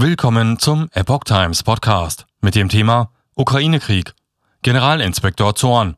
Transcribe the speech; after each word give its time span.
Willkommen 0.00 0.60
zum 0.60 0.88
Epoch 0.92 1.24
Times 1.24 1.64
Podcast 1.64 2.26
mit 2.40 2.54
dem 2.54 2.68
Thema 2.68 3.10
Ukraine-Krieg. 3.34 4.14
Generalinspektor 4.62 5.56
Zorn. 5.56 5.96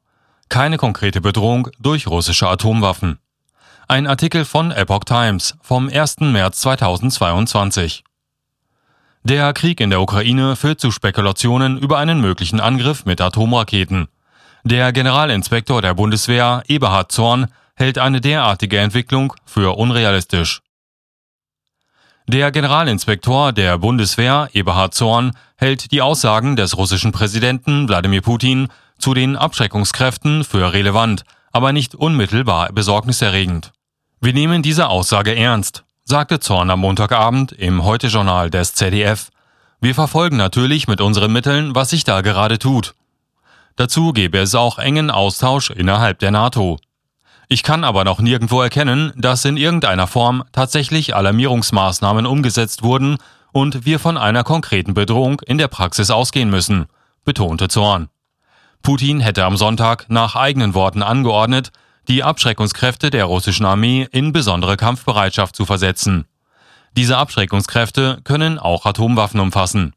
Keine 0.49 0.79
konkrete 0.79 1.21
Bedrohung 1.21 1.69
durch 1.79 2.07
russische 2.07 2.49
Atomwaffen. 2.49 3.19
Ein 3.89 4.07
Artikel 4.07 4.47
von 4.47 4.71
Epoch 4.71 5.05
Times 5.05 5.55
vom 5.61 5.91
1. 5.91 6.21
März 6.21 6.61
2022. 6.61 8.03
Der 9.23 9.53
Krieg 9.53 9.81
in 9.81 9.91
der 9.91 10.01
Ukraine 10.01 10.57
führt 10.57 10.81
zu 10.81 10.93
Spekulationen 10.93 11.77
über 11.77 11.99
einen 11.99 12.23
möglichen 12.23 12.59
Angriff 12.59 13.05
mit 13.05 13.21
Atomraketen. 13.21 14.09
Der 14.65 14.95
Generalinspektor 14.95 15.83
der 15.83 15.93
Bundeswehr, 15.93 16.63
Eberhard 16.69 17.13
Zorn, 17.13 17.49
hält 17.75 17.99
eine 17.99 18.23
derartige 18.23 18.79
Entwicklung 18.79 19.35
für 19.45 19.77
unrealistisch. 19.77 20.63
Der 22.29 22.53
Generalinspektor 22.53 23.53
der 23.53 23.79
Bundeswehr, 23.79 24.49
Eberhard 24.53 24.95
Zorn, 24.95 25.33
hält 25.57 25.91
die 25.91 26.03
Aussagen 26.03 26.55
des 26.55 26.77
russischen 26.77 27.13
Präsidenten 27.13 27.89
Wladimir 27.89 28.23
Putin 28.23 28.69
zu 28.99 29.15
den 29.15 29.37
Abschreckungskräften 29.37 30.45
für 30.45 30.73
relevant, 30.73 31.25
aber 31.53 31.73
nicht 31.73 31.95
unmittelbar 31.95 32.73
besorgniserregend. 32.73 33.73
Wir 34.21 34.33
nehmen 34.33 34.63
diese 34.63 34.89
Aussage 34.89 35.35
ernst, 35.35 35.85
sagte 36.05 36.41
Zorn 36.41 36.71
am 36.71 36.81
Montagabend 36.81 37.53
im 37.53 37.85
Heute-Journal 37.85 38.51
des 38.51 38.75
ZDF. 38.75 39.31
Wir 39.81 39.95
verfolgen 39.95 40.37
natürlich 40.37 40.87
mit 40.87 41.01
unseren 41.01 41.33
Mitteln, 41.33 41.75
was 41.75 41.91
sich 41.91 42.05
da 42.05 42.21
gerade 42.21 42.59
tut. 42.59 42.95
Dazu 43.77 44.13
gäbe 44.13 44.39
es 44.39 44.55
auch 44.55 44.79
engen 44.79 45.11
Austausch 45.11 45.71
innerhalb 45.71 46.19
der 46.19 46.31
NATO. 46.31 46.79
Ich 47.53 47.65
kann 47.65 47.83
aber 47.83 48.05
noch 48.05 48.21
nirgendwo 48.21 48.63
erkennen, 48.63 49.13
dass 49.17 49.45
in 49.45 49.57
irgendeiner 49.57 50.07
Form 50.07 50.45
tatsächlich 50.53 51.17
Alarmierungsmaßnahmen 51.17 52.25
umgesetzt 52.25 52.85
wurden 52.85 53.19
und 53.51 53.85
wir 53.85 53.99
von 53.99 54.17
einer 54.17 54.45
konkreten 54.45 54.95
Bedrohung 54.95 55.41
in 55.41 55.59
der 55.59 55.67
Praxis 55.67 56.13
ausgehen 56.13 56.49
müssen, 56.49 56.87
betonte 57.25 57.67
Zorn. 57.67 58.09
Putin 58.85 59.19
hätte 59.19 59.45
am 59.45 59.57
Sonntag 59.57 60.07
nach 60.09 60.37
eigenen 60.37 60.75
Worten 60.75 61.03
angeordnet, 61.03 61.73
die 62.07 62.23
Abschreckungskräfte 62.23 63.11
der 63.11 63.25
russischen 63.25 63.67
Armee 63.67 64.07
in 64.13 64.33
besondere 64.33 64.77
Kampfbereitschaft 64.77 65.57
zu 65.57 65.67
versetzen. 65.67 66.27
Diese 66.97 67.17
Abschreckungskräfte 67.19 68.21
können 68.23 68.61
auch 68.61 68.87
Atomwaffen 68.87 69.41
umfassen. 69.41 69.97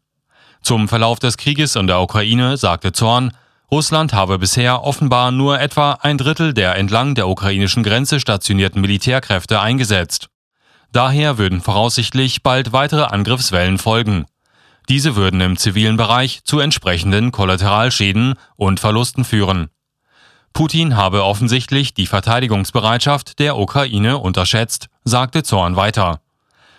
Zum 0.63 0.87
Verlauf 0.87 1.19
des 1.19 1.37
Krieges 1.37 1.75
in 1.75 1.85
der 1.85 2.01
Ukraine 2.01 2.57
sagte 2.57 2.93
Zorn, 2.93 3.31
Russland 3.73 4.13
habe 4.13 4.37
bisher 4.37 4.83
offenbar 4.83 5.31
nur 5.31 5.59
etwa 5.59 5.93
ein 5.93 6.19
Drittel 6.19 6.53
der 6.53 6.75
entlang 6.75 7.15
der 7.15 7.27
ukrainischen 7.27 7.81
Grenze 7.81 8.19
stationierten 8.19 8.79
Militärkräfte 8.81 9.61
eingesetzt. 9.61 10.29
Daher 10.91 11.39
würden 11.39 11.59
voraussichtlich 11.59 12.43
bald 12.43 12.71
weitere 12.71 13.05
Angriffswellen 13.05 13.79
folgen. 13.79 14.27
Diese 14.89 15.15
würden 15.15 15.41
im 15.41 15.57
zivilen 15.57 15.97
Bereich 15.97 16.43
zu 16.43 16.59
entsprechenden 16.59 17.31
Kollateralschäden 17.31 18.35
und 18.57 18.79
Verlusten 18.79 19.25
führen. 19.25 19.69
Putin 20.53 20.95
habe 20.95 21.23
offensichtlich 21.23 21.95
die 21.95 22.05
Verteidigungsbereitschaft 22.05 23.39
der 23.39 23.57
Ukraine 23.57 24.19
unterschätzt, 24.19 24.89
sagte 25.03 25.41
Zorn 25.41 25.75
weiter. 25.75 26.21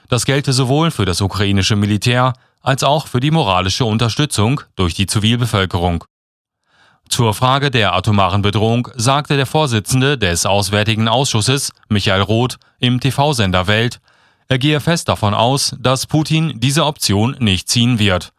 Das 0.09 0.27
gelte 0.27 0.53
sowohl 0.53 0.93
für 0.93 1.07
das 1.07 1.21
ukrainische 1.21 1.75
Militär 1.75 2.35
als 2.63 2.85
auch 2.85 3.09
für 3.09 3.19
die 3.19 3.33
moralische 3.33 3.85
Unterstützung 3.85 4.61
durch 4.77 4.95
die 4.95 5.07
Zivilbevölkerung. 5.07 6.05
Zur 7.09 7.35
Frage 7.35 7.71
der 7.71 7.95
atomaren 7.95 8.43
Bedrohung 8.43 8.89
sagte 8.97 9.37
der 9.37 9.47
Vorsitzende 9.47 10.19
des 10.19 10.47
Auswärtigen 10.47 11.07
Ausschusses, 11.09 11.73
Michael 11.89 12.23
Roth, 12.23 12.59
im 12.79 13.01
TV-Sender 13.01 13.67
Welt, 13.67 14.01
er 14.49 14.59
gehe 14.59 14.81
fest 14.81 15.09
davon 15.09 15.35
aus, 15.35 15.75
dass 15.79 16.07
Putin 16.07 16.55
diese 16.61 16.85
Option 16.85 17.37
nicht 17.39 17.69
ziehen 17.69 17.99
wird. 17.99 18.33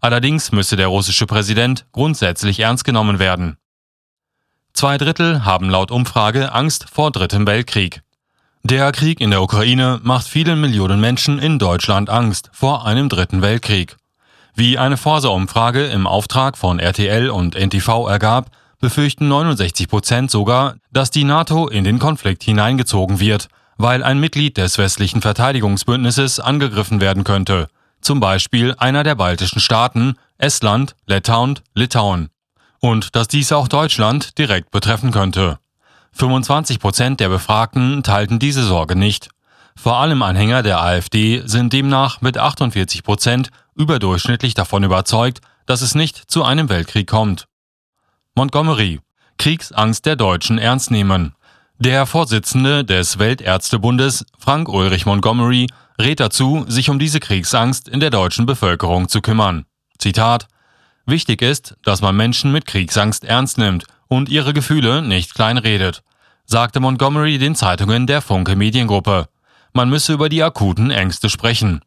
Allerdings 0.00 0.52
müsse 0.52 0.76
der 0.76 0.88
russische 0.88 1.26
Präsident 1.26 1.86
grundsätzlich 1.92 2.60
ernst 2.60 2.84
genommen 2.84 3.18
werden. 3.18 3.56
Zwei 4.72 4.96
Drittel 4.96 5.44
haben 5.44 5.68
laut 5.68 5.90
Umfrage 5.90 6.52
Angst 6.52 6.86
vor 6.90 7.10
Dritten 7.10 7.46
Weltkrieg. 7.46 8.02
Der 8.62 8.92
Krieg 8.92 9.20
in 9.20 9.30
der 9.30 9.42
Ukraine 9.42 10.00
macht 10.02 10.26
vielen 10.28 10.60
Millionen 10.60 11.00
Menschen 11.00 11.38
in 11.38 11.58
Deutschland 11.58 12.08
Angst 12.08 12.50
vor 12.52 12.86
einem 12.86 13.08
Dritten 13.08 13.42
Weltkrieg. 13.42 13.96
Wie 14.54 14.78
eine 14.78 14.96
Forsa-Umfrage 14.96 15.86
im 15.86 16.06
Auftrag 16.06 16.58
von 16.58 16.78
RTL 16.78 17.30
und 17.30 17.54
NTV 17.54 18.08
ergab, 18.08 18.50
befürchten 18.80 19.28
69 19.28 19.88
Prozent 19.88 20.30
sogar, 20.30 20.76
dass 20.92 21.10
die 21.10 21.24
NATO 21.24 21.68
in 21.68 21.84
den 21.84 21.98
Konflikt 21.98 22.42
hineingezogen 22.42 23.20
wird, 23.20 23.48
weil 23.76 24.02
ein 24.02 24.20
Mitglied 24.20 24.56
des 24.56 24.78
westlichen 24.78 25.22
Verteidigungsbündnisses 25.22 26.40
angegriffen 26.40 27.00
werden 27.00 27.24
könnte, 27.24 27.68
zum 28.00 28.20
Beispiel 28.20 28.74
einer 28.78 29.04
der 29.04 29.14
baltischen 29.14 29.60
Staaten, 29.60 30.14
Estland, 30.38 30.96
Lettland, 31.06 31.62
Litauen 31.74 32.30
und 32.80 33.14
dass 33.14 33.28
dies 33.28 33.52
auch 33.52 33.68
Deutschland 33.68 34.38
direkt 34.38 34.70
betreffen 34.70 35.12
könnte. 35.12 35.58
25 36.12 36.80
Prozent 36.80 37.20
der 37.20 37.28
Befragten 37.28 38.02
teilten 38.02 38.38
diese 38.38 38.64
Sorge 38.64 38.96
nicht. 38.96 39.28
Vor 39.82 39.96
allem 39.96 40.20
Anhänger 40.20 40.62
der 40.62 40.82
AfD 40.82 41.40
sind 41.46 41.72
demnach 41.72 42.20
mit 42.20 42.36
48 42.36 43.02
Prozent 43.02 43.48
überdurchschnittlich 43.74 44.52
davon 44.52 44.84
überzeugt, 44.84 45.40
dass 45.64 45.80
es 45.80 45.94
nicht 45.94 46.30
zu 46.30 46.44
einem 46.44 46.68
Weltkrieg 46.68 47.06
kommt. 47.06 47.46
Montgomery. 48.34 49.00
Kriegsangst 49.38 50.04
der 50.04 50.16
Deutschen 50.16 50.58
ernst 50.58 50.90
nehmen. 50.90 51.34
Der 51.78 52.04
Vorsitzende 52.04 52.84
des 52.84 53.18
Weltärztebundes, 53.18 54.26
Frank 54.38 54.68
Ulrich 54.68 55.06
Montgomery, 55.06 55.66
rät 55.98 56.20
dazu, 56.20 56.66
sich 56.68 56.90
um 56.90 56.98
diese 56.98 57.18
Kriegsangst 57.18 57.88
in 57.88 58.00
der 58.00 58.10
deutschen 58.10 58.44
Bevölkerung 58.44 59.08
zu 59.08 59.22
kümmern. 59.22 59.64
Zitat 59.96 60.46
Wichtig 61.06 61.40
ist, 61.40 61.74
dass 61.84 62.02
man 62.02 62.14
Menschen 62.14 62.52
mit 62.52 62.66
Kriegsangst 62.66 63.24
ernst 63.24 63.56
nimmt 63.56 63.86
und 64.08 64.28
ihre 64.28 64.52
Gefühle 64.52 65.00
nicht 65.00 65.34
kleinredet, 65.34 66.02
sagte 66.44 66.80
Montgomery 66.80 67.38
den 67.38 67.54
Zeitungen 67.54 68.06
der 68.06 68.20
Funke 68.20 68.56
Mediengruppe. 68.56 69.26
Man 69.72 69.88
müsse 69.88 70.12
über 70.12 70.28
die 70.28 70.42
akuten 70.42 70.90
Ängste 70.90 71.28
sprechen. 71.28 71.82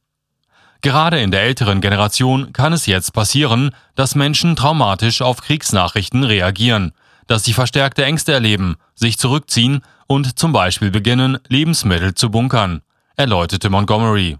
Gerade 0.81 1.21
in 1.21 1.31
der 1.31 1.43
älteren 1.43 1.79
Generation 1.79 2.51
kann 2.51 2.73
es 2.73 2.85
jetzt 2.85 3.13
passieren, 3.13 3.71
dass 3.95 4.15
Menschen 4.15 4.55
traumatisch 4.55 5.21
auf 5.21 5.41
Kriegsnachrichten 5.41 6.23
reagieren, 6.23 6.91
dass 7.27 7.45
sie 7.45 7.53
verstärkte 7.53 8.03
Ängste 8.03 8.33
erleben, 8.33 8.75
sich 8.93 9.17
zurückziehen 9.17 9.81
und 10.07 10.37
zum 10.37 10.51
Beispiel 10.51 10.91
beginnen, 10.91 11.37
Lebensmittel 11.47 12.15
zu 12.15 12.29
bunkern, 12.29 12.81
erläuterte 13.15 13.69
Montgomery. 13.69 14.37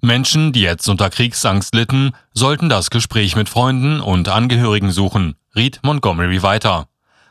Menschen, 0.00 0.52
die 0.52 0.60
jetzt 0.60 0.88
unter 0.88 1.10
Kriegsangst 1.10 1.74
litten, 1.74 2.12
sollten 2.32 2.68
das 2.68 2.90
Gespräch 2.90 3.36
mit 3.36 3.48
Freunden 3.48 4.00
und 4.00 4.28
Angehörigen 4.28 4.92
suchen, 4.92 5.34
riet 5.56 5.80
Montgomery 5.82 6.42
weiter. 6.42 6.88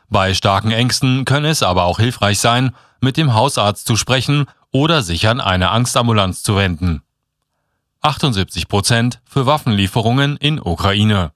Bei 0.08 0.34
starken 0.34 0.70
Ängsten 0.70 1.24
könne 1.24 1.48
es 1.48 1.62
aber 1.62 1.84
auch 1.84 1.98
hilfreich 1.98 2.40
sein, 2.40 2.74
mit 3.00 3.16
dem 3.16 3.32
Hausarzt 3.32 3.86
zu 3.86 3.96
sprechen 3.96 4.46
oder 4.74 5.02
sich 5.02 5.28
an 5.28 5.40
eine 5.40 5.70
Angstambulanz 5.70 6.42
zu 6.42 6.56
wenden. 6.56 7.02
78 8.02 8.66
Prozent 8.66 9.20
für 9.24 9.46
Waffenlieferungen 9.46 10.36
in 10.36 10.60
Ukraine. 10.60 11.30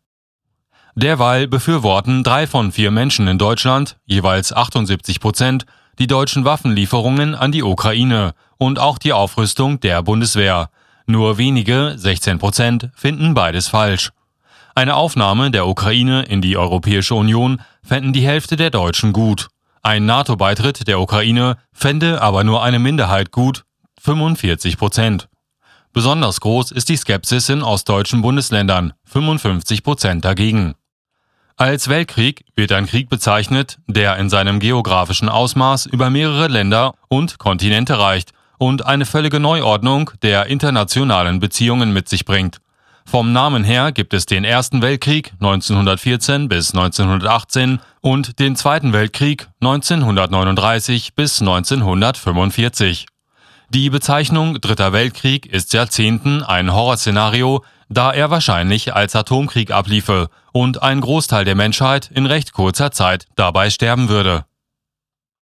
Derweil 0.96 1.46
befürworten 1.46 2.24
drei 2.24 2.48
von 2.48 2.72
vier 2.72 2.90
Menschen 2.90 3.28
in 3.28 3.38
Deutschland, 3.38 3.96
jeweils 4.04 4.52
78 4.52 5.20
Prozent, 5.20 5.66
die 6.00 6.08
deutschen 6.08 6.44
Waffenlieferungen 6.44 7.36
an 7.36 7.52
die 7.52 7.62
Ukraine 7.62 8.34
und 8.58 8.80
auch 8.80 8.98
die 8.98 9.12
Aufrüstung 9.12 9.78
der 9.78 10.02
Bundeswehr, 10.02 10.70
nur 11.06 11.38
wenige, 11.38 11.94
16 11.96 12.40
Prozent, 12.40 12.90
finden 12.96 13.34
beides 13.34 13.68
falsch. 13.68 14.10
Eine 14.74 14.96
Aufnahme 14.96 15.52
der 15.52 15.68
Ukraine 15.68 16.24
in 16.24 16.40
die 16.40 16.56
Europäische 16.56 17.14
Union 17.14 17.60
fänden 17.84 18.12
die 18.12 18.26
Hälfte 18.26 18.56
der 18.56 18.70
Deutschen 18.70 19.12
gut. 19.12 19.48
Ein 19.82 20.06
NATO-Beitritt 20.06 20.86
der 20.88 21.00
Ukraine 21.00 21.56
fände 21.72 22.20
aber 22.20 22.44
nur 22.44 22.62
eine 22.62 22.78
Minderheit 22.78 23.30
gut, 23.30 23.64
45 24.00 24.76
Prozent. 24.76 25.28
Besonders 25.92 26.40
groß 26.40 26.70
ist 26.70 26.88
die 26.88 26.96
Skepsis 26.96 27.48
in 27.48 27.62
ostdeutschen 27.62 28.22
Bundesländern, 28.22 28.92
55 29.04 29.82
Prozent 29.82 30.24
dagegen. 30.24 30.74
Als 31.56 31.88
Weltkrieg 31.88 32.44
wird 32.54 32.70
ein 32.70 32.86
Krieg 32.86 33.08
bezeichnet, 33.08 33.78
der 33.88 34.16
in 34.16 34.30
seinem 34.30 34.60
geografischen 34.60 35.28
Ausmaß 35.28 35.86
über 35.86 36.08
mehrere 36.08 36.46
Länder 36.46 36.94
und 37.08 37.38
Kontinente 37.38 37.98
reicht 37.98 38.32
und 38.58 38.86
eine 38.86 39.06
völlige 39.06 39.40
Neuordnung 39.40 40.12
der 40.22 40.46
internationalen 40.46 41.40
Beziehungen 41.40 41.92
mit 41.92 42.08
sich 42.08 42.24
bringt. 42.24 42.60
Vom 43.10 43.32
Namen 43.32 43.64
her 43.64 43.90
gibt 43.90 44.12
es 44.12 44.26
den 44.26 44.44
Ersten 44.44 44.82
Weltkrieg 44.82 45.32
1914 45.40 46.46
bis 46.46 46.74
1918 46.74 47.80
und 48.02 48.38
den 48.38 48.54
Zweiten 48.54 48.92
Weltkrieg 48.92 49.48
1939 49.62 51.14
bis 51.14 51.40
1945. 51.40 53.06
Die 53.70 53.88
Bezeichnung 53.88 54.60
Dritter 54.60 54.92
Weltkrieg 54.92 55.46
ist 55.46 55.72
Jahrzehnten 55.72 56.42
ein 56.42 56.70
Horrorszenario, 56.70 57.64
da 57.88 58.12
er 58.12 58.30
wahrscheinlich 58.30 58.94
als 58.94 59.16
Atomkrieg 59.16 59.70
abliefe 59.70 60.28
und 60.52 60.82
ein 60.82 61.00
Großteil 61.00 61.46
der 61.46 61.54
Menschheit 61.54 62.10
in 62.12 62.26
recht 62.26 62.52
kurzer 62.52 62.90
Zeit 62.90 63.26
dabei 63.36 63.70
sterben 63.70 64.10
würde. 64.10 64.44